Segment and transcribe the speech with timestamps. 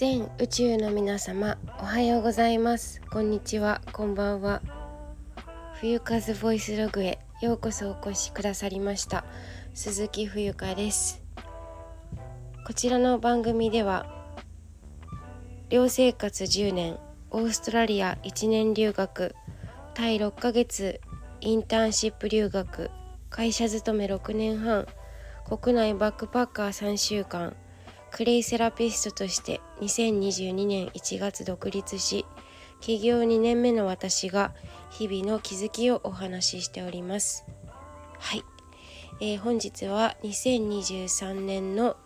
[0.00, 3.00] 全宇宙の皆様おはようございます。
[3.10, 3.80] こんにちは。
[3.90, 4.62] こんばんは。
[5.80, 9.24] 冬風ボイスログへようこそお越しくださりました。
[9.74, 11.20] 鈴木冬香です。
[12.64, 14.06] こちらの番組では
[15.68, 16.96] 寮生活10年
[17.32, 19.34] オーストラリア1年留学
[19.94, 21.00] タイ6ヶ月
[21.40, 22.92] インターンシップ留学
[23.30, 24.86] 会社勤め6年半
[25.44, 27.56] 国内バックパッカー3週間
[28.10, 32.26] クレイセラピストとして2022年1月独立し
[32.80, 34.52] 起業2年目の私が
[34.90, 37.44] 日々の気づきをお話ししております。
[38.18, 38.44] はい、
[39.20, 41.96] えー、本日は2023年の、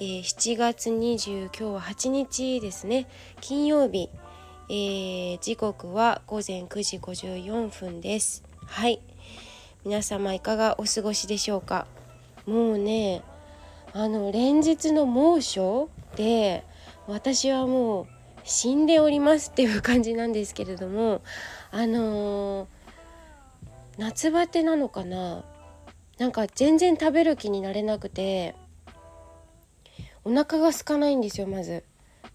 [0.00, 3.08] えー、7月20今日は8日ですね。
[3.40, 4.10] 金曜日、
[4.68, 8.44] えー、時刻は午前9時54分です。
[8.66, 9.00] はい。
[9.84, 11.86] 皆様いかがお過ごしでしょうか？
[12.46, 13.22] もうね
[13.92, 16.64] あの連日の猛暑で
[17.06, 18.06] 私はもう
[18.44, 21.22] 死んでおりますっていう感じなんですけれども
[21.70, 22.66] あのー、
[23.98, 25.44] 夏バテなのかな？
[26.18, 28.54] なんか全然食べる気になれなくて
[30.24, 31.84] お腹が空かないんですよまず。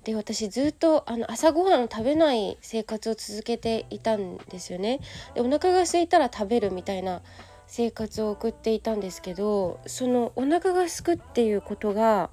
[0.03, 4.99] で私ずっとあの朝ごはんを食べない生活を続けていたんですよね。
[5.33, 7.21] でお腹が空いたら食べるみたいな
[7.67, 12.29] 生活を送っていたんですけどそのお腹がすくっていうことが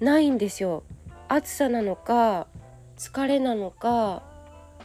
[0.00, 0.82] ないんですよ。
[1.28, 2.46] 暑さなのか
[2.96, 4.22] 疲れなのか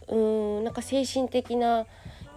[0.08, 1.86] うーんなんか精神的な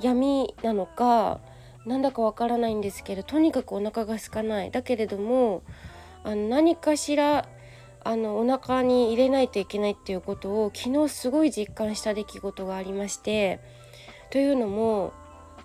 [0.01, 1.41] 闇なのか
[1.87, 5.63] なんだかわからないんですけどとにかくお腹が空かないだけれども
[6.25, 7.49] あの何かしら
[8.05, 13.61] あのお腹に入れないといけないっていうことを昨日すごい実感した出来事がありまして
[14.31, 15.13] というのも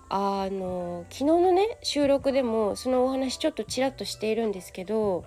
[0.09, 5.25] あの昨日のね収録でもそのお話ちょっとちらっとしているんですけど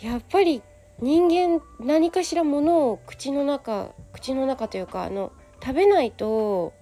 [0.00, 0.62] やっぱり
[1.00, 6.72] 人間何かしらものを口の中口の中というかあの食べないと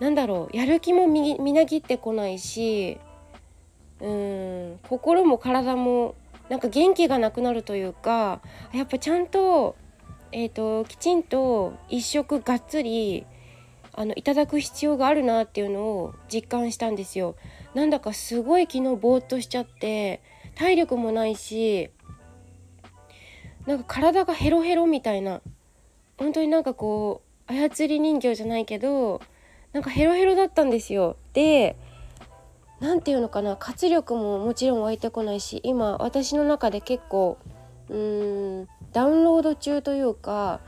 [0.00, 2.98] なんだろうやる気もみみなぎってこないし
[4.00, 6.14] うん心も体も
[6.50, 8.40] なんか元気がなくなるというか
[8.72, 9.76] やっぱちゃんと,、
[10.32, 13.26] えーときちんと一食がっつり
[13.92, 17.34] あのいただく必要があるなっていうのを実感したんですよ。
[17.74, 20.22] なんだかすごい昨日ぼーっとしちゃって
[20.54, 21.90] 体力もないし
[23.66, 25.40] なんか体がヘロヘロみたいな。
[26.16, 29.20] 本当になんかこう操り人形じゃないけど
[29.72, 31.16] なんかヘロヘロだったんですよ。
[31.32, 31.76] で
[32.80, 37.38] 何て言うのかな活力ももちろん湧いてこないし今私の中で結構
[37.88, 40.60] うーんダウンロード中というか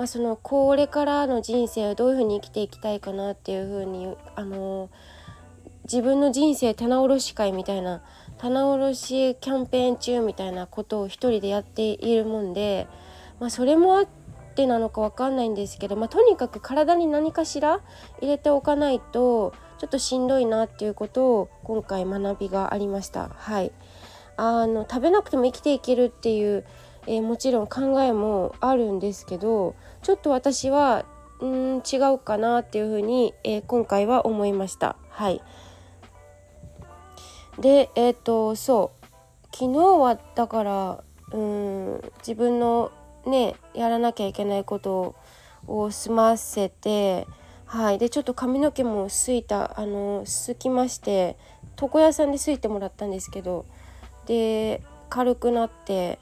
[0.00, 4.88] まあ、そのこれからの人生をどういうふうに生きていきたいかなっていうふうにあの
[5.84, 8.02] 自分の人生棚卸し会みたいな
[8.38, 12.88] 棚卸しキャンペーン中みたいなことを一人でやっているもんで、
[13.40, 14.08] まあ、それもあっ
[14.54, 17.82] てなのか分かんないんですけど、まあ、とにかく体に何かしら
[18.22, 23.28] 入れておかないとちょっとしんどいなっていうことを今回学びがありました。
[23.36, 23.70] はい
[24.38, 26.64] あの食べなくても生きていけるっていう
[27.06, 31.04] えー、もちろん考えもあるんですけどちょっと私は
[31.40, 34.96] うん違うかなっていうふうに、えー、今回は思いました。
[35.08, 35.42] はい。
[37.58, 39.06] でえっ、ー、とそう。
[39.52, 42.92] 昨日はだからうん自分の
[43.26, 45.16] ねやらなきゃいけないこと
[45.66, 47.26] を済ませて
[47.66, 47.98] はい。
[47.98, 51.36] でちょっと髪の毛もすいたあのすきまして
[51.80, 53.64] 床屋さんですいてもらったんですけど
[54.26, 56.18] で軽くなって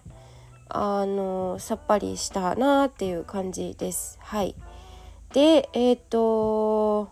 [0.68, 4.18] あのさっぱりしたなっていう感じです。
[4.20, 4.54] はい。
[5.32, 7.10] でえっ、ー、と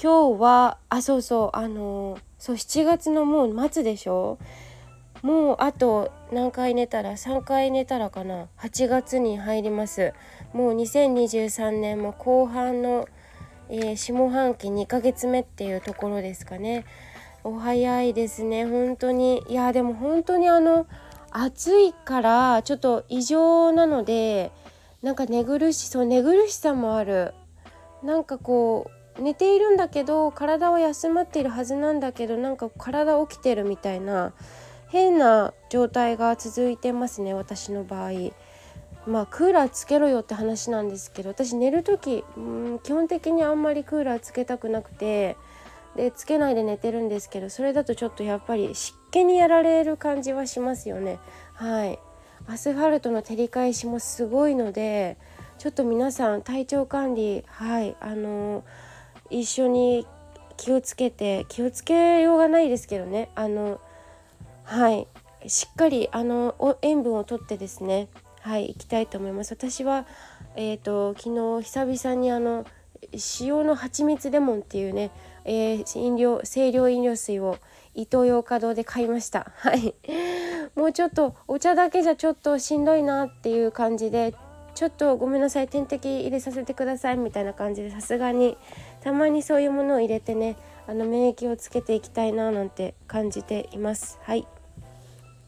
[0.00, 4.38] 今日はあそうそうあのそう7月のもう末でしょ？
[5.22, 10.12] もうあと何回寝たら？3回寝たらかな？8月に入ります。
[10.52, 13.08] もう2023年も後半の、
[13.68, 16.84] えー、下半期2ヶ月目っていうところですかね。
[17.42, 18.66] お早いですね。
[18.66, 19.42] 本当に。
[19.48, 20.86] いやでも本当にあの
[21.30, 24.52] 暑いからちょっと異常なので
[25.02, 27.34] なんか寝苦しそう寝苦しさもある
[28.02, 34.32] なんかこう寝ているんだけど体は休まっているはずなんだけどなんか体起きてるみたいな
[34.88, 38.12] 変な状態が続いてますね私の場合。
[39.06, 45.36] まあクーラーつけろよって話なんですけど私寝る時うん基本的にあんまりクーラーつけたくなくて
[45.94, 51.18] でつけないで寝てるんですけどそれだとちょっとやっぱり湿気にやられる感じはしますよね。
[51.54, 51.98] はい。
[52.46, 55.16] アスファルトの照り返しもすごいので
[55.56, 57.96] ちょっと皆さん体調管理はい。
[58.00, 58.62] あの
[59.30, 60.06] 一緒に
[60.58, 63.30] 気をつけて気をつけようがないですけどね。
[63.34, 63.80] あの
[64.64, 65.08] はい。
[65.46, 68.08] しっかりあの塩分をとってですね
[68.42, 68.68] はい。
[68.68, 69.52] 行きたいと思います。
[69.54, 70.06] 私は
[70.56, 72.66] えっ、ー、と昨日久々にあの
[73.40, 75.10] 塩の蜂蜜レモンっていうね、
[75.46, 77.56] えー、飲料清涼飲料水を
[77.96, 79.50] イトーヨーカドーで買いました。
[79.56, 79.94] はい。
[80.76, 84.34] もうちょっとお茶だけじゃちょっとしんどいなっていう感じで
[84.74, 88.58] ちょっとごめんなさい点滴入れさせてくださいみたいな感じでさすがに
[89.00, 90.56] たまにそういうものを入れてね
[90.86, 94.18] あの免疫をつけていきたいななんて感じています。
[94.22, 94.46] はい。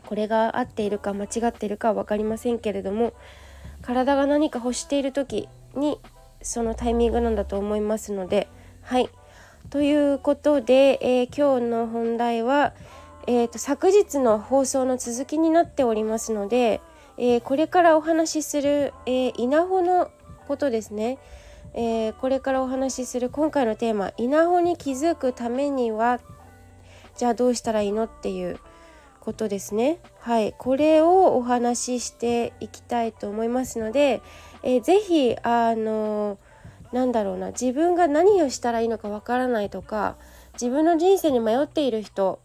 [0.06, 3.12] これが合っているか間違っているかは分かりませんけれども
[3.82, 6.00] 体が何か欲している時に
[6.40, 8.48] そのタイミングなんだと思いますので
[8.80, 9.10] はい。
[9.70, 12.72] ということで、えー、今日の本題は、
[13.26, 16.80] えーと、昨日の放送の続きになっておりますので、
[17.18, 20.10] えー、これからお話しする、えー、稲穂の
[20.46, 21.18] ことですね、
[21.74, 26.20] えー、これからお話しする今回のテーマ「稲穂に気づくためには
[27.18, 28.58] じゃあどうしたらいいの?」っていう
[29.20, 34.22] ことですねはいこれをお話ししていきたいと思いますので、
[34.62, 36.38] えー、ぜひあの
[36.92, 40.16] なんだろうな自分が何をしたらいいのかわからないとか
[40.54, 42.40] 自分の人生に迷っている人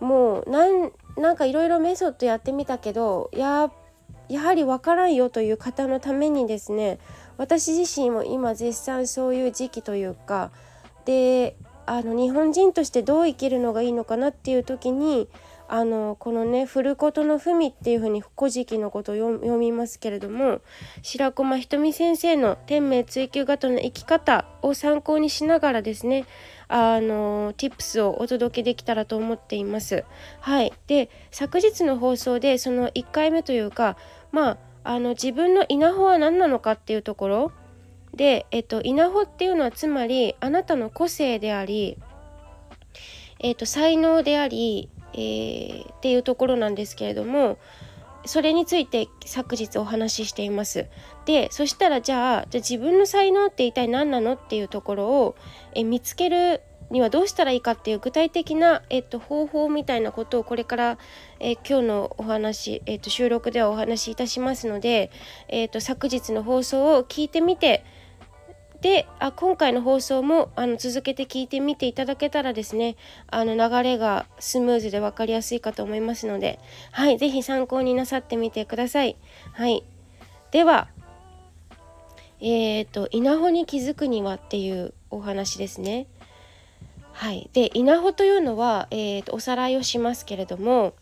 [0.00, 3.70] もうなんなんかいろいろメソッドやってみたけどや
[4.28, 6.98] やはりわからんよという方のためにですね
[7.38, 10.50] 私自身も今絶賛そういう時期というか
[11.04, 11.56] で
[11.86, 15.28] あの日本人としてどう生きるのがいいのかなっていう時に
[15.70, 20.60] あのこのね「古事の文」っていうふうに「古事記」のことを読みますけれども
[21.02, 26.24] 白駒ひとみ先生の天命追求型の生き方を参考にしながらですね
[26.68, 30.04] あの tips をお届けできたらと思っています。
[30.40, 33.96] はい、で昨日の放送でその1回目というか
[34.32, 37.52] まああの自分の稲穂は何なのかっていうところ
[38.14, 41.98] で、えっと、稲穂っていうのはつまりあなたの個性であり、
[43.38, 47.58] えっと、才能でありえー、っていうところなんですけれども
[48.24, 50.86] それについて昨日お話ししています。
[51.24, 55.36] でそしたらじゃあじゃ自分の才能って一体何なのっていうところを
[55.74, 60.98] え見つけるにはどうしたらいいかっていう具体的な、えっと、方法みたいなことをこれから、
[61.38, 65.10] え今日のお話、えっと、収録ではお話しいたしますので、
[65.48, 67.84] えっと、昨日の放送を聞いてみて
[68.80, 72.96] であ今回の放送もあの続けて聞いてみていただけたらですね
[73.26, 76.60] あの流れがスムーズで分かりやすいかと思いますので
[76.92, 79.16] はい是非参考になさってみてください。
[79.52, 79.82] はい
[80.52, 80.88] では
[82.40, 86.06] えっ、ー、と稲穂に気づくにはっていうお話ですね。
[87.12, 90.94] はい、で稲穂というのは、えーと、おさらいをしますけれども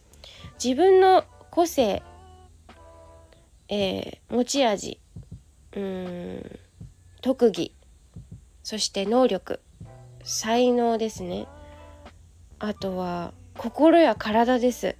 [0.62, 2.02] 自分の個性、
[3.68, 4.98] えー、持ち味
[5.76, 6.58] うん
[7.26, 7.74] 特技
[8.62, 9.58] そして能力
[10.22, 11.48] 才能ですね。
[12.60, 14.94] あとは心や体です。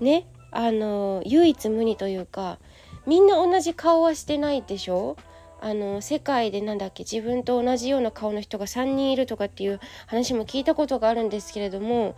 [0.00, 2.58] ねあの唯一無二というか
[3.06, 5.16] みんな同じ顔はしてないでしょ？
[5.60, 12.16] あの世界でなんだっけ自分と同じような顔の人が3人いるとかっていう話も聞いたことがあるんですけれども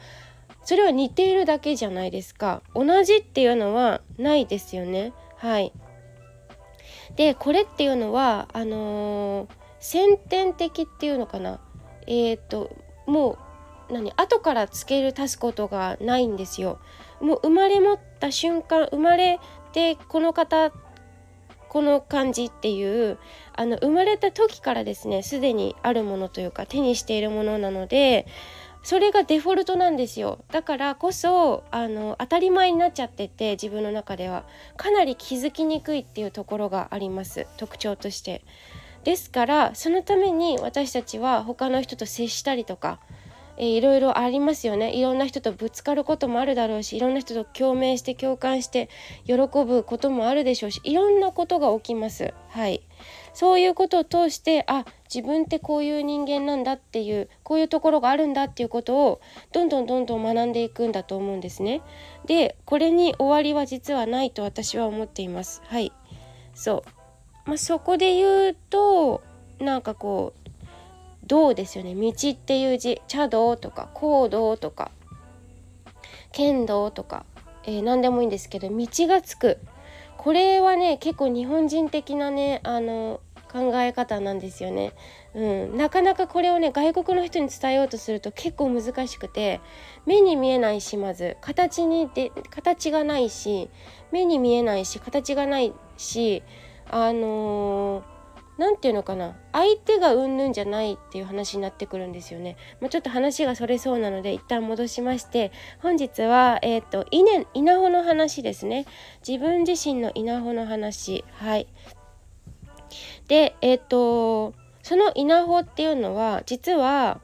[0.65, 2.63] それは似ているだけじゃないですか。
[2.75, 5.13] 同じっていうのはないですよね。
[5.37, 5.75] はい。
[7.17, 9.49] でこれっていうのはあのー、
[9.79, 11.61] 先天的っていうのかな？
[12.07, 12.71] えっ、と
[13.07, 13.39] も
[13.91, 14.13] う何？
[14.17, 16.79] 後からつける足すことがないんですよ。
[17.21, 19.39] もう生まれ持った瞬間生まれ
[19.73, 20.73] てこの方
[21.69, 23.19] この感じっていう
[23.55, 28.27] あの生まれた時からですねすでにあるものというか手にしているものなので
[28.83, 30.45] それがデフォルトなんですよ。
[30.51, 34.45] だからこそあの当たり前になっちゃってて自分の中では。
[34.77, 37.47] かなり気づきにくいっていうところがあります。
[37.57, 38.43] 特徴として。
[39.05, 43.01] ですからそのために私たちは他の人と接したりとか
[43.61, 44.97] えー、いろいろありますよね。
[44.97, 48.89] いろんな人とぶつかることもあるだろうしいろんな人と共鳴して共感して
[49.27, 52.33] 喜ぶこともあるでしょうしいろんなことが起きます。
[52.49, 52.81] はい。
[53.35, 59.21] そういうことを通してあ自分ってこういう人間なんだっていうこういうところがあるんだっていうことを
[59.53, 61.83] どんどんどんどん学んでいくんだと思うんですね。
[62.27, 65.63] でこれに終わりは実はないと私は思っています。
[65.67, 65.93] はい。
[66.55, 67.49] そう。
[67.49, 69.23] まあ、そこで言うと
[69.59, 70.51] なんかこう
[71.27, 74.93] 「道」ですよね「道」っていう字「茶道」とか「行動」とか
[76.31, 77.25] 「剣道」とか、
[77.65, 79.59] えー、何でもいいんですけど道がつく。
[80.17, 84.93] これはね結構日本人的なねあの考え方なんですよね。
[85.35, 89.61] うん、なかなかこれをね外国の人に伝えようとすると結構難しくて
[90.07, 91.37] 目に見えないしまず。
[91.41, 93.69] 形にで形がないし
[94.13, 96.43] 目に見えないし形がないし
[96.91, 98.03] あのー、
[98.59, 99.37] 何て言うのかな。
[99.53, 102.57] 相手がうんぬんじゃないっていう話になってくるんですよね。
[102.81, 108.87] まあ、ちょっと話がそれそうなので一旦戻しまして本日は、えーと、稲稲穂の話ですね。
[109.27, 111.25] 自分自身の稲穂の話。
[111.33, 111.67] はい。
[113.31, 117.21] でえっ、ー、とその稲穂っていうのは実は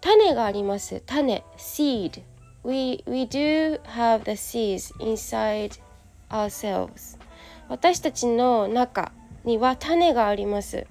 [0.00, 1.00] 種があります。
[1.06, 2.22] 種 seed.
[2.64, 5.80] We, we do have the seeds inside
[6.28, 7.16] ourselves.
[7.68, 9.12] 私たちの中
[9.44, 10.84] には種があります。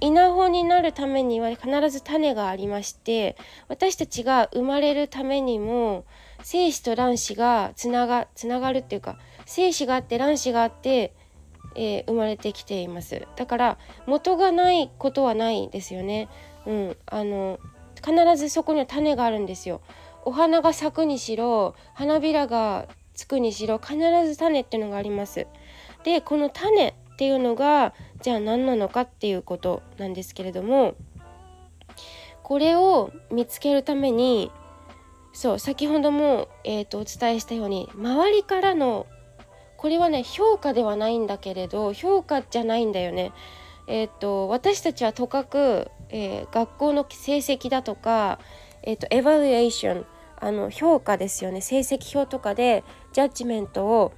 [0.00, 3.34] 稲穂になるためには必ず種がありまして
[3.68, 6.04] 私たちが生まれるためにも
[6.42, 11.14] 精子と卵子がつながつながるっていうか精子があって卵子があって、
[11.76, 13.26] えー、生まれてきています。
[13.36, 16.28] だから元がないことはないですよね。
[16.66, 16.96] うん。
[17.06, 17.60] あの
[17.96, 19.80] 必ずそこには種があるんですよ。
[20.24, 25.46] お花が咲くにしろ花びらがつくにしろ必ず種っていうのがあります。
[26.04, 30.94] でこの種っていうのがじゃあ何なのかっていうことなんですけれども
[32.42, 34.52] これを見つけるために
[35.32, 39.06] そう先ほども、えーと、お伝えしたように周りからの
[39.86, 43.30] これはね評価ではないんだけれど評価じゃないんだよね。
[43.86, 48.40] えーと、私たちはとかく、えー、学校の成績だとか、
[48.82, 50.06] えーとエバリエーション
[50.40, 54.12] あの評価ですよね成績表とかでジャッジメントを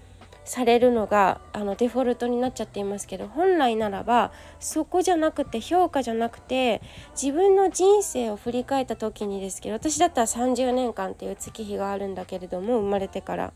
[0.47, 13.53] されるのがあのデフォルトになっちゃっていますけど本来ならばそこじゃなくて評価じゃなくて自分の人生を振り返った時にですけど私だったら30年間っていう月日があるんだけれども生まれてから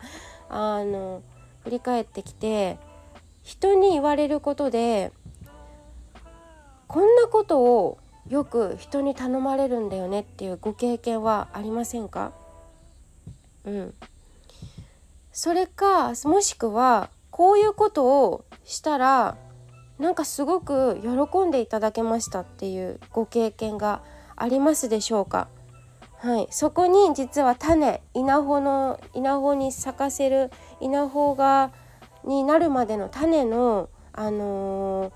[0.50, 1.22] あの
[1.64, 2.78] 振り返ってきて
[3.42, 5.12] 人に言われることで
[6.86, 12.32] こんなことをよく人に頼まれるんだよねっていうご経験はありませんか？
[13.64, 13.94] うん。
[15.32, 19.36] それかもしくはこういうことをしたら
[19.98, 24.02] なんかすごく喜んでいただけましたっていうご経験が
[24.36, 25.48] ありますでしょうか？
[26.18, 30.52] はい、そこに実は種稲穂の稲穂に咲かせる
[30.82, 31.72] 稲穂が
[32.24, 35.12] になるまでの種のあの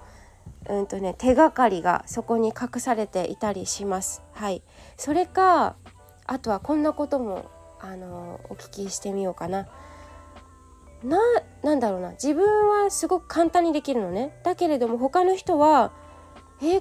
[0.64, 4.23] ー、うんとね手がかりがそこに隠されていたりします。
[4.32, 4.62] はい、
[4.96, 5.76] それか
[6.26, 9.68] あとはこんなこともあのー、お聞きしてみようかな。
[11.04, 11.18] な
[11.62, 15.92] なんだろうな自分はすごく簡単にできるのねだけれども他の人は
[16.62, 16.80] え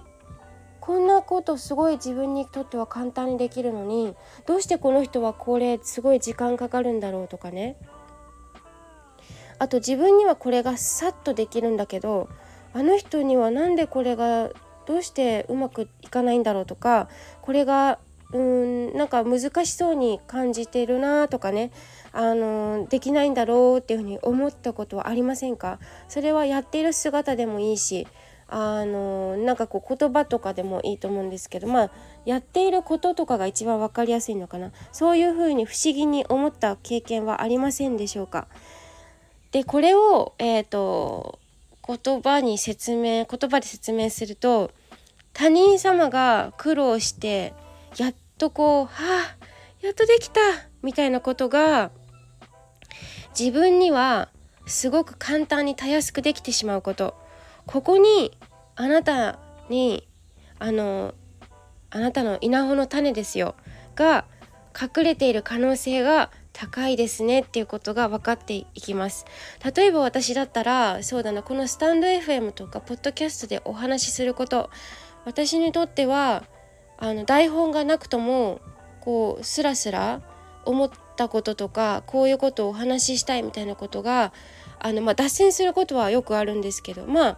[0.79, 4.15] こんなことすごい自分にとっては簡単にできるのに
[4.45, 7.77] どうしてこの人はこれすごい時間かかるんだろうとかね
[9.59, 12.29] あと自分にはこれがさっとできるんだけど
[12.73, 14.49] あの人には何でこれが
[14.85, 17.09] どうしてうまくいかないんだろうとか
[17.41, 17.99] これが
[18.33, 21.71] うんなんか難しそうに感じてるなとかね
[22.11, 25.79] あのできないんだろうっていうふうに思ったことはありませんか？
[26.09, 28.07] それはやっている姿でもいいし
[28.47, 31.91] あのなんかこう言葉とかでもいいと思うんですけどまあ
[32.25, 34.71] やっていることとかが一番分かりやすいのかな。
[34.91, 38.47] そういうふうに不思議に思った経験はありませんでしょうか？
[39.51, 41.39] でこれを、えーと、
[41.87, 44.71] 言葉に説明言葉で説明すると
[45.33, 47.53] 他人様が苦労して
[47.97, 49.37] やっとこう「はあ
[49.81, 50.39] やっとできた!」
[50.81, 51.91] みたいなことが
[53.37, 54.29] 自分には
[54.65, 57.15] すごく簡単にたやすくできてしまうこと
[57.65, 58.37] ここに
[58.75, 60.07] あなたに
[60.59, 61.13] あの
[61.89, 63.55] あなたの稲穂の種ですよ
[63.95, 64.25] が
[64.79, 69.25] 隠れている可能性が高いですねっていうことが分かっていきます。
[69.75, 74.69] 例えば私だったらそうだなこのスタンド FM とかポッドキャストでお話しすること。
[75.25, 76.43] 私にとっては
[76.97, 78.61] あの台本がなくとも
[79.01, 80.21] こうスラスラ
[80.63, 84.31] 思ったこととかこういうことをお話ししたいみたいなことが
[84.79, 87.37] あの、まあ、脱線することはよくあるんですけどまあ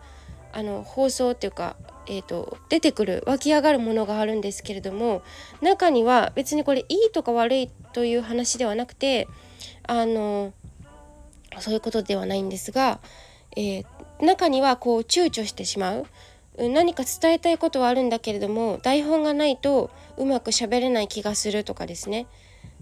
[0.54, 1.76] あの放送っていうか、
[2.10, 5.22] えーと、出てくる湧き上がるものがあるんですけれども
[5.62, 9.28] 中には別にこれいいとか悪いという話ではなくて
[9.84, 10.54] あの
[11.60, 13.00] そういうことではないんですが、
[13.56, 13.86] えー、
[14.22, 16.06] 中にはこう躊躇してしまう
[16.58, 22.26] 何か伝えたいことはあるんだけれども台本がないとうまく喋れない気がするとかですね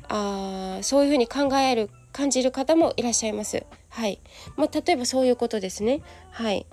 [0.08, 3.65] あそういうふうに考える感じる方もいらっしゃいます。
[3.89, 4.22] はい
[4.55, 6.01] まあ、例えばそういうことですね。
[6.32, 6.65] はい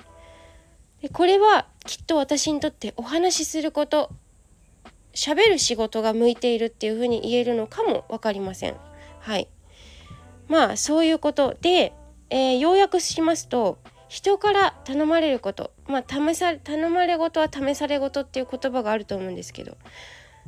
[1.11, 4.11] これはきっと私にとってお話しすること
[5.15, 8.77] 喋る仕事が向いているっていうふうに言えるのかも分かりません。
[9.21, 9.49] はい。
[10.49, 11.57] まあそういうこと。
[11.61, 11.93] で、
[12.31, 13.79] えー、要約しますと
[14.09, 15.73] 人から頼まれること。
[15.87, 19.77] まあ試さ頼まれ事は試され事っていう言葉があると思うんですけど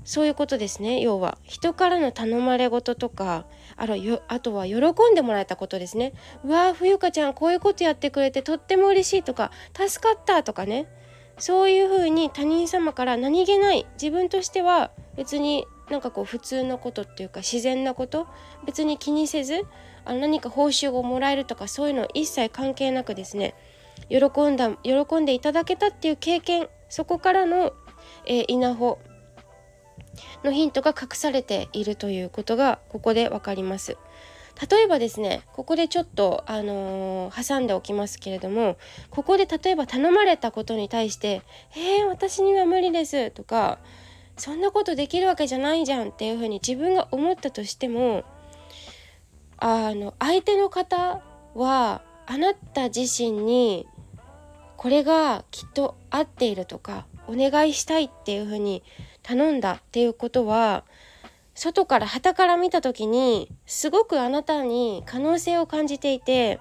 [0.05, 1.39] そういうことですね要は。
[1.43, 3.45] 人からの頼まれ事とか
[3.77, 6.13] あらよあとは喜んでもらえたことですね。
[6.45, 10.87] わー冬香ちゃんこういうことやってくれてとっても嬉しいとか助かったとかね。
[11.39, 18.27] そういうふうに他人様から何気ない自分としては別になんかこう普通のことっていうか自然なこと
[18.65, 19.67] 別に気にせず
[20.05, 23.55] あの何か報酬をもらえるとかそういうの一切関係なくですね
[24.09, 27.73] 喜んだ喜んでいただけたっていう経験そこからの、
[28.27, 28.99] えー、稲穂
[30.43, 33.97] のヒントが隠されているということがここで分かります。
[34.71, 38.77] 例えばですねここでちょっと、あのー、挟んでおきますけれども
[39.11, 41.43] ここで例えば頼まれたことに対して
[41.77, 43.79] 「えー、私には無理です」とか
[44.39, 48.23] 「そんなことできるわけじゃないじゃん」っていうふうに自分が思ったとしても
[49.59, 51.23] あの相手の方
[51.55, 53.87] はあなた自身に
[54.77, 58.83] これがきっと合っているとかお願いしたいっていうふうに
[59.25, 60.85] 頼んだっていうことは
[61.55, 66.61] 外から旗から見た時にすごくあなたに可能性を感じていて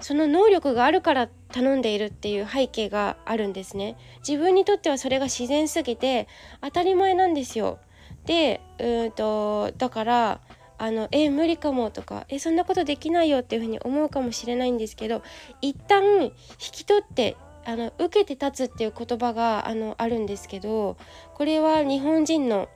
[0.00, 3.96] その能力があるから頼んでいるっていう背景があるんですね。
[4.26, 6.26] 自分にとってはそれが自然すぎて
[6.62, 7.78] 当たり前なんですよ。
[8.24, 10.40] でうんとだから
[10.78, 15.22] あのえ無理かもとかえそんなことできないよっていうふうに思うかもしれないんですけど
[15.60, 20.96] 一旦引き取ってあの受けて立つっていう言葉があのあるんですけど
[21.34, 22.68] これは日本人の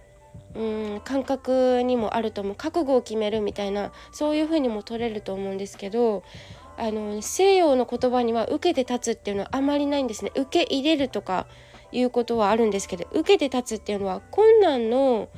[0.55, 2.55] うん感覚にもあると思う。
[2.55, 6.23] 覚悟を決めるみたいなそういうふうにも取れると思うんですけど
[6.77, 10.33] あの西洋の言葉には受けて立つっていうのはあまりないんですね。
[10.37, 11.47] 受け入れるとか
[11.93, 15.29] いうことはあるんですけど受けて立つっていうのは困難の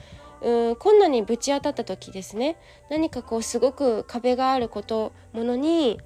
[0.41, 2.57] うん困難にぶち当たった時ですね。
[2.91, 5.99] 何かこうすごく壁があることものに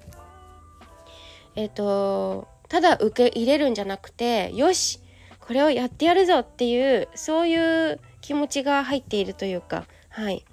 [1.55, 5.01] えっ、ー、とただ受け入れるんじゃなくてよし
[5.41, 9.85] これをやってやるぞっていうそういう気持ちが入っているというか。
[10.07, 10.45] はい。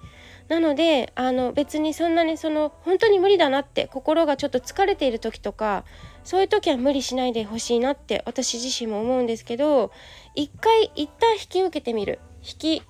[0.48, 5.84] なのであの別にそんなにその本当に無理だなって心がちょっと疲れている時とか
[6.24, 9.92] そういう時は無理しないでほしいなって私自身も思うんですけど
[10.34, 12.18] 一回一旦引き受けてみる。
[12.40, 12.82] 引き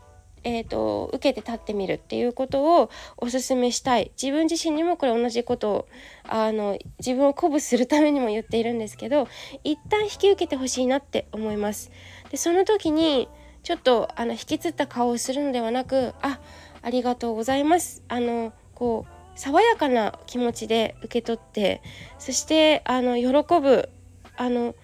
[0.45, 5.89] えーと、受けて立ってみるっていうことをおすすめしたい自分自身にもこれ同じことを
[6.29, 9.29] あの自分を鼓舞するためにも言っているんですけど
[9.65, 11.91] 一旦引き受けてほしいなって思います。
[12.31, 13.29] でその時に
[13.63, 16.41] ちょっとあの引きつった顔をするのではなくあ
[16.83, 21.83] ありがとうございますあのこう爽やかな気持ちで受け取って
[22.19, 23.29] そしてあの喜
[23.61, 23.89] ぶ
[24.37, 24.75] あの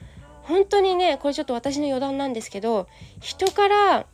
[0.43, 2.87] 本当にねこれちょっと私の余談なんですけど
[3.21, 4.07] 人から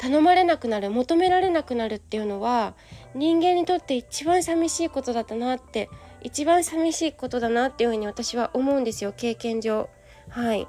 [0.00, 2.72] 頼まれなくなる求められなくなるっていうのは
[3.14, 5.90] 人間にとって一番寂しいことだったなって
[6.22, 9.90] 一番寂しいことだなっていうふうに私は思うんですよ経験上。
[10.30, 10.66] はい。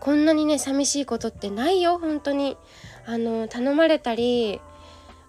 [0.00, 2.56] こんなにね寂しいことってないよ本当に。
[3.04, 4.62] あの頼まれたり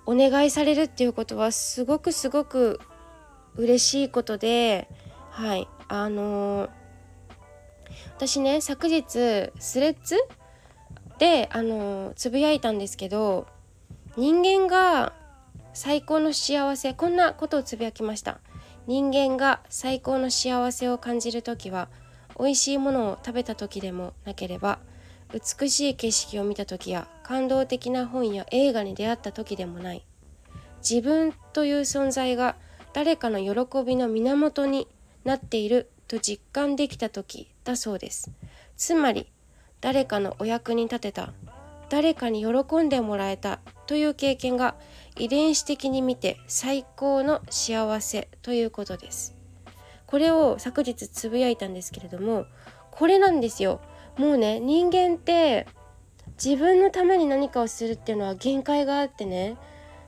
[0.05, 2.79] お願いされるっていうことはすごくすごく
[3.57, 4.87] 嬉しいことで
[5.31, 5.67] はい。
[5.89, 6.69] あの
[8.15, 10.15] 私ね昨日スレッズ
[11.23, 13.47] であのつぶやいたんですけど
[14.17, 15.13] 人間が
[15.73, 18.41] 最高の幸せこんなことをつぶやきました。
[18.87, 21.87] 人間が最高の幸せを感じる時は
[22.37, 24.79] 美味しいものを食べた時でもなければ
[25.31, 30.05] 美しい景色を見た時や感動的な本や映画に出会った時でもない。
[30.87, 32.57] 自分という存在が
[32.91, 34.89] 誰かの喜びの源に
[35.23, 38.29] なっていると実感できた時だそうです。
[38.75, 39.31] つまり
[39.83, 41.33] 誰かのお役に立てた。
[41.89, 43.59] 誰かに喜んでもらえた。
[43.85, 44.75] という経験が
[45.17, 48.29] 遺伝子的に見て最高の幸せ。
[48.41, 49.35] ということです。
[50.07, 52.45] これを昨日つぶやいたんですけれども
[52.91, 53.81] これなんですよ。
[54.17, 55.67] もうね人間って
[56.41, 59.57] 自分のために何かをするっていうのは限界があってね。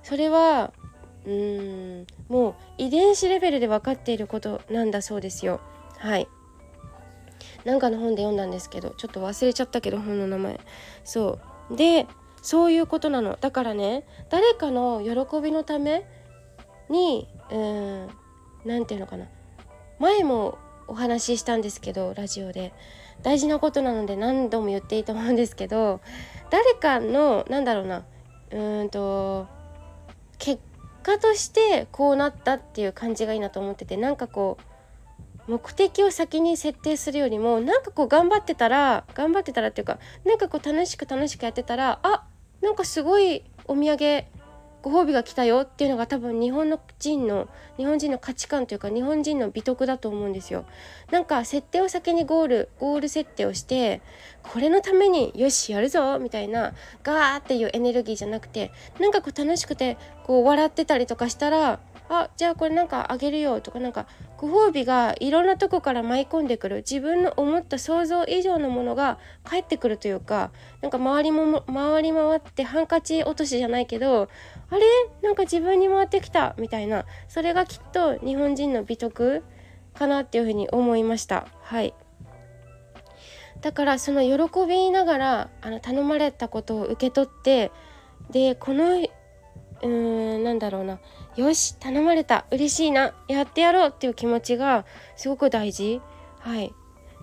[0.03, 0.71] それは
[1.25, 5.59] うーんもう遺伝子レベルで分かっていることなんだそうですよ。
[5.97, 6.29] はい。
[7.65, 10.59] なんかの本で読んだんですけどちょっと忘れちゃったけど本の名前。
[11.03, 11.75] そう。
[11.75, 12.07] で
[12.41, 13.37] そういうことなの。
[13.41, 16.05] だからね誰かの喜びのため
[16.89, 18.07] にうん
[18.63, 19.25] 何て言うのかな。
[19.99, 22.73] 前もお話ししたんですけどラジオで。
[23.23, 26.01] 大事なことなので何度も言っていいと思うんですけど
[26.51, 28.03] 誰かのなんだろうな。
[28.51, 29.47] うんと
[30.37, 30.61] 結
[31.01, 34.63] 果としてこうなったっていう感じがいいなと思っててなんかこう
[35.47, 42.23] 目的を先に設定するよりもなんかこう頑張ってたら頑張ってたらっていうかなんかこう楽しく楽しくやってたらあ
[42.61, 44.25] なんかすごいお土産
[44.85, 50.63] ご褒美が来たよっていうのが多分日本の人の日本人の価値観というか日本人の美徳だと思うんですよ。
[51.09, 54.03] なんか設定を先にゴールゴール設定をして
[54.43, 64.05] これのためによしやるぞみたいなガーっていうエネルギーじゃなくてなんかこう楽しくてこう笑ってたりとかしたらあじゃあこれなんかあげるよとかなんか
[64.37, 66.77] ご褒美がいろんなとこから舞い込んでくる。
[66.77, 74.29] 自分の思った想像以上のものが返ってくるというかなんか周りも回り回ってハンカチ落としじゃないけど
[74.69, 74.81] あれ？
[75.23, 76.55] なんか自分に回ってきた？
[76.57, 77.05] みたいな。
[77.27, 79.43] それがきっと日本人の美徳？
[79.93, 81.47] かなっていうふうに思いました。
[81.61, 81.93] はい。
[83.61, 87.71] だからその喜びながらあの頼まれたことを受け取って
[88.29, 89.07] でこの
[89.81, 90.99] うーんなんだろうな。
[91.35, 92.45] よし頼まれた。
[92.51, 93.13] 嬉しいな。
[93.27, 94.85] やってやろうっていう気持ちが
[95.15, 96.01] すごく大事。
[96.39, 96.73] はい。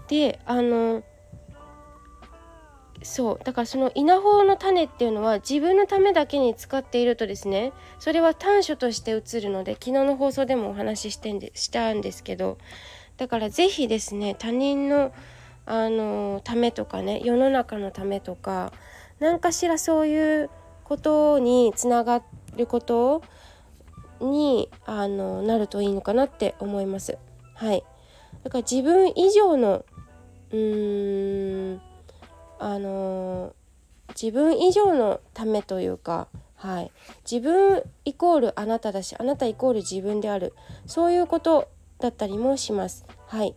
[0.08, 1.02] であの
[3.02, 3.44] そう。
[3.44, 12.58] だからその稲穂の種っていうのは自分のためだけに使っているとですねそれは短所として映るので昨日の放送でもお話ししてんでしたんですけど
[13.16, 15.12] だから是非ですね他人の
[15.64, 18.72] あのためとかね世の中のためとか
[19.20, 20.50] 何かしらそういう
[20.84, 23.22] ことにつながってること
[24.20, 27.18] にあのなるといいのかなって思います。
[27.54, 27.84] はい、
[28.44, 29.84] だから自分以上の
[30.50, 31.80] うーん
[32.58, 33.54] あの
[34.10, 36.92] 自分以上のためというか、はい、
[37.30, 40.54] 自分イコールあなただしあなたイコール自分である。
[40.86, 43.04] そういうことだったりもします。
[43.26, 43.54] はい、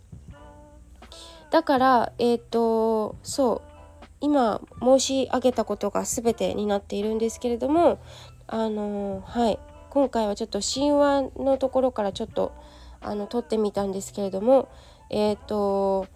[1.52, 3.76] だからえっ、ー、とそう。
[4.22, 8.00] 今申し上げたことが全てになっているんですけれども
[8.48, 9.60] あのはい。
[9.96, 12.54] 今回はちょっと神話のところからちょっと
[13.00, 14.68] あの撮ってみたんですけれども
[15.10, 16.08] えっ、ー、と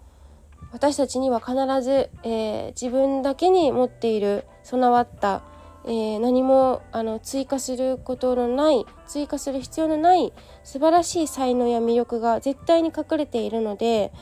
[0.70, 5.42] 私たちには必ず、えー、自分だけに持っている備わった、
[5.86, 14.12] えー、何もあの追加することのない追加する必要のない素晴らしい才能や魅力が絶対に隠れているので、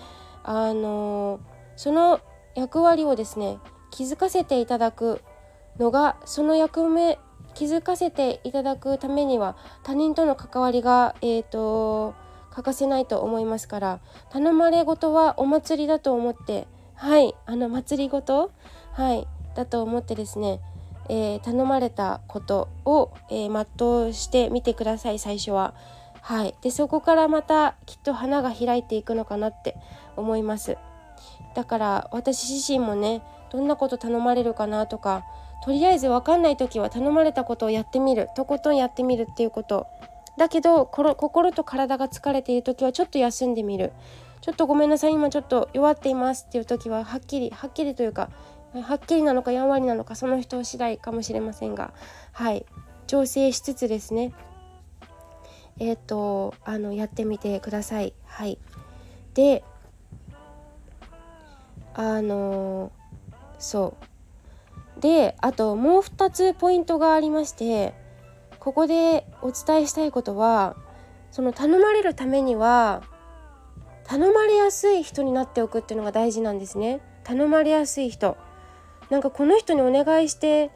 [0.44, 1.40] あのー、
[1.75, 2.21] その
[2.55, 3.59] 役割をですね
[3.90, 5.21] 気づかせていただく
[5.81, 7.18] のがその役目
[7.54, 12.14] 気づかせていただくためには他人との関わりがえっ、と
[12.50, 18.50] 欠かせないと思いますから頼まれ事はお祭りだと思ってはいあの祭りごと
[18.92, 20.61] はいだと思ってですね、
[21.08, 25.74] えー、頼まれたことを、えー、全うしてみてください最初は。
[26.20, 29.76] はい、でそこからまたきっと花が開いていくのかなって
[30.14, 30.76] 思います
[31.54, 35.24] だから私自身もねどんなこと頼まれるかなとか
[35.64, 38.29] とりあえず分かんない時は頼まれたことをやってみる。
[38.37, 39.87] とことんやってみるっていうこと。
[40.37, 43.92] だけど心と体が疲れている時はちょっと休んでみる。
[44.40, 45.14] ちょっとごめんなさい。
[45.14, 48.31] 今ちょっと弱っていますっていう時ははっきりはっきりというか
[48.73, 51.92] はっきりなのかやんわりなのかその人次第かもしれませんが。
[52.33, 52.64] はい。
[53.07, 54.33] 調整しつつですね。
[55.81, 58.14] えっ、ー、とあのやってみてください。
[58.25, 58.59] はい。
[59.35, 59.64] で
[61.94, 62.92] あの
[63.59, 64.17] そう。
[65.00, 67.94] であともう2つポイントがありまして
[68.58, 70.76] ここでお伝えしたいことは
[71.30, 73.02] その頼まれるためには
[74.04, 77.02] 頼まれやすい人になっておくっていうのが大事なんですね。
[77.24, 78.38] 頼まれやすい人。
[79.11, 80.70] なんかこの人にお願いして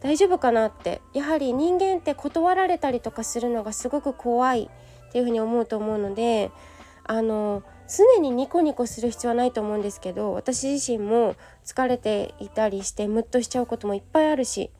[0.00, 4.70] 大丈夫かなってやはり人間って断られたりとかするのがすごく怖い
[5.08, 6.50] っていうふうに思うと思うので
[7.04, 14.70] あの常にニコニコする必要はないと思うんですけど私自身も疲れていたりしてムッとしちゃうこともいっぱいあるし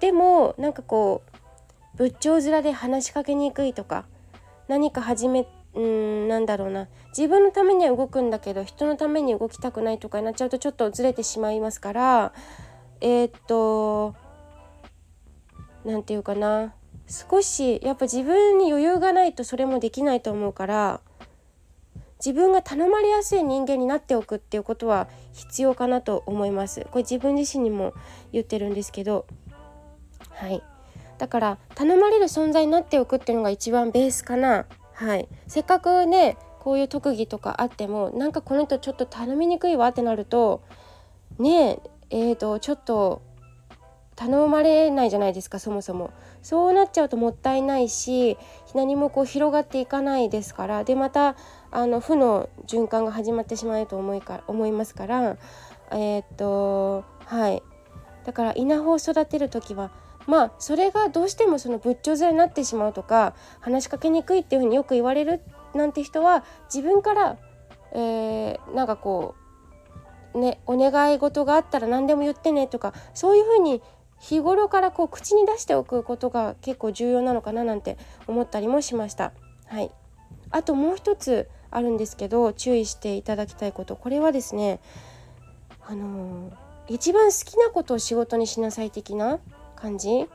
[0.00, 1.22] でもなんかこ
[1.94, 4.06] う仏頂面で話しかけにくいとか
[4.68, 6.88] 何か始めうんなんだろうな。
[7.16, 12.32] 自分のためには動くんだけど人のために動きたくないとかになっちゃうとちょっとずれてしまいますから
[13.00, 14.14] えー、っと
[15.84, 16.74] 何て言うかな。
[17.06, 21.00] 少しやっぱ自分に余裕がないとそれもできないと思うから
[22.24, 26.86] 自分が頼まれやすい人間になっておくっていうことは必要かなと思います。
[26.90, 27.94] これ自分自身にも
[28.32, 29.26] 言ってるんですけど。
[30.30, 30.62] はい。
[31.18, 34.66] だから頼まれる存在になっておくっていうのが一番ベースかな。
[34.92, 35.28] はい。
[35.46, 40.62] せっかくねこういう特技とかあってもなんかこの人ちょっと頼みにくいわってなると
[41.38, 41.80] ね
[42.10, 43.22] ええーとちょっと
[44.14, 46.10] 頼まれないじゃないですかそもそも。
[46.42, 48.36] そうなっちゃうともったいないし
[48.74, 50.84] 何もこう広がっていかないですから。
[50.84, 51.36] でまた
[51.70, 55.36] あの負の循環が始まってしまうと思いか思いますから
[55.92, 57.62] えっ、とはい
[58.24, 59.90] だから稲穂を育てる時は
[60.26, 65.40] まあそれがどうしてもその仏頂面になってしまうとか話しかけにくいっていうふうによく言われる
[65.74, 67.38] なんて人は自分から、
[67.92, 69.34] えー、なんかこ
[70.34, 73.82] うねお願い事があったら何でも言ってねとかそういうふうに
[74.20, 79.32] 日頃からこう口に出しておくことが結構重要なのかななんて思ったりもしました。
[79.66, 79.90] はい、
[80.50, 83.96] あともう一つあるんですけど注意していただきたいこと。
[83.96, 84.80] これはですね
[85.86, 86.52] あの、
[86.88, 89.38] 一番好きなことを仕事にしなさい的な
[89.76, 90.28] 感じ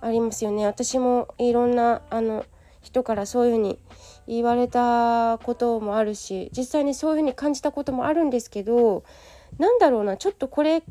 [0.00, 0.66] ありますよね。
[0.66, 2.44] 私もいろんなあの
[2.80, 3.78] 人からそういうふうに
[4.26, 9.04] 言われたこともあるし実際にそういうふうに感じたこともあるんですけど
[9.58, 10.82] なんだろうなちょっとこれ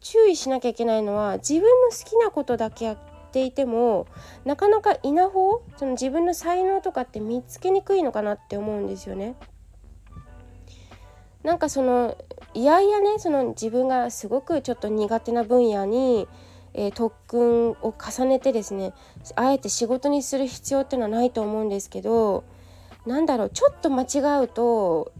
[0.00, 2.96] 注意しなきゃいけないのは自分の好きなことだけや
[3.34, 4.06] っていても
[4.44, 9.34] なかなか稲穂その自分の才能とかって見つけにくいのかなって思うんですよね。
[11.42, 12.16] なんかその
[12.54, 16.28] いやいやねその自分がすごくちょっと苦手な分野に、
[16.74, 18.94] えー、特訓を重ねてですね
[19.34, 22.44] あえて仕事にする必要っていうのはないと思うんですけど
[23.04, 25.12] なんだろうちょっと間違うと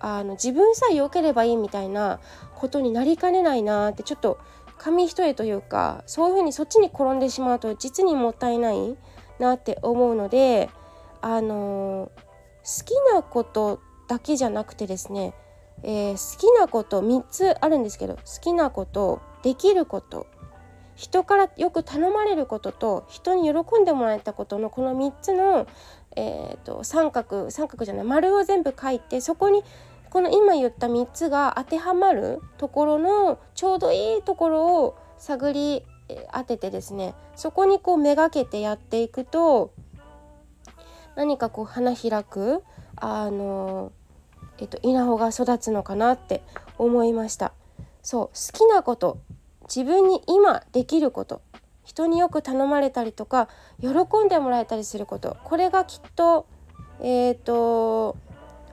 [0.00, 2.18] あの自分さえ良ければいいみたいな
[2.56, 4.38] ことになりかねないなってちょっと
[4.82, 8.96] 紙一重というかそういうふうにそっちに転んでしまうと実にもったいない
[9.38, 10.70] なって思うので
[11.20, 12.10] あの
[12.64, 15.34] 好きなことだけじゃなくてですね
[15.82, 20.26] えー、好きなこと3つあるんですけど好きなことできること
[20.94, 25.66] 人からよく頼まれることと人に喜んでもらえたことのこの3つの、
[26.14, 29.64] えーと、三角三角じゃない丸を全部書いてそこに
[30.10, 35.84] この今言った3つが当てはまるところのちょうどいいところを探り
[36.32, 39.72] 当ててですねそこにこうめがけてやっていくと
[41.14, 42.62] 何かこう花開く
[42.96, 43.92] あの
[44.58, 46.42] えっと、稲穂が育つのかなって
[46.76, 47.54] 思いました。
[48.02, 49.18] そう好きなこと
[49.64, 51.42] 自分に今できること
[51.84, 53.48] 人によく頼まれたりとか
[53.80, 53.88] 喜
[54.24, 56.46] んでもらえたりすることこれがきっと
[57.00, 58.16] えっ、ー、と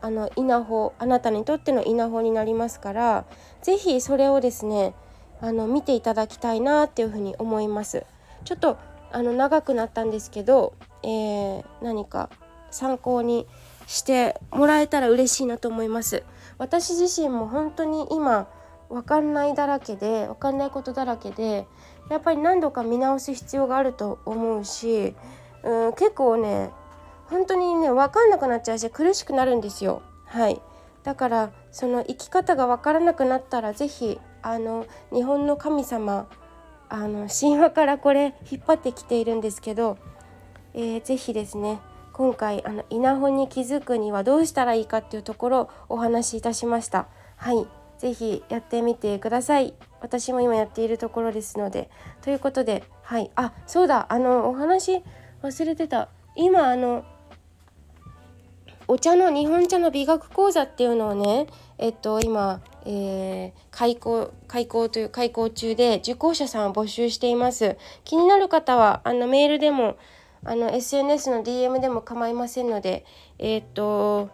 [0.01, 3.25] あの稲穂あなたにとっての稲穂になりますから
[3.61, 4.93] 是非それをですね
[5.41, 8.05] あの見ていただきたいなっていうふうに思います。
[8.43, 8.77] ちょっと
[9.11, 12.29] あの長くなったんですけど、えー、何か
[12.71, 13.47] 参考に
[13.85, 16.23] してもらえたら嬉しいなと思います。
[16.57, 18.47] 私自身も本当に今
[18.89, 21.67] 分かんないだらけで分かんないことだらけで
[22.09, 25.13] やっぱり何度か見直す必要があると思うし、
[25.63, 26.71] うん、結構ね
[27.29, 30.01] 本当にね分かんなくなっちゃうし苦しくなるんですよ。
[30.25, 30.61] はい。
[31.03, 36.27] だからその生き方が分からなくなったら是非あの日本の神様
[36.89, 39.97] あの神話からこれ引っ張ってきているんですけど、
[40.73, 41.79] えー、ぜひですね
[42.13, 47.07] 今回あの稲穂に気づくにはどうしたらいいかっていうところをお話しいたしました。
[47.35, 47.67] はい。
[47.99, 49.73] 是非やってみてください。
[50.01, 51.89] 私も今やっているところですので。
[52.21, 53.31] ということではい。
[53.35, 54.07] あそうだ。
[54.09, 55.03] あのお話
[55.43, 56.09] 忘れてた。
[56.35, 57.05] 今あの
[58.89, 61.47] お茶の日本茶の美学講座っていうのをね
[61.77, 67.77] えっと今、えー、開講開講という開講中で受講者さんを募集しています。
[68.05, 69.97] 気になる方はあのメールでも
[70.45, 73.05] あの SNS の DM でも構いませんので
[73.39, 74.29] えっ、と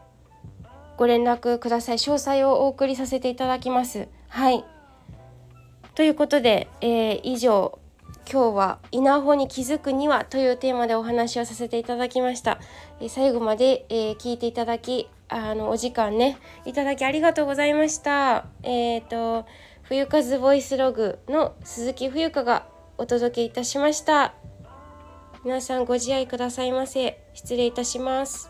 [0.98, 1.98] ご連絡ください。
[1.98, 4.08] 詳細をお送りさせていただきます。
[4.28, 4.64] はい。
[5.96, 7.80] ということで、えー、以上
[8.32, 12.60] 今日は「稲穂に気づくには」というテーマでお話をさせていただきました、
[13.00, 18.46] え、最後まで、えー、聞いていただきあのお時間ねいただきありがとうございました。
[18.62, 19.46] えっ、と
[19.84, 22.66] 冬風ボイスログの鈴木冬香が
[22.98, 24.34] お届けいたしました。
[25.44, 27.20] 皆さんご自愛くださいませ。
[27.34, 28.50] 失礼いたします。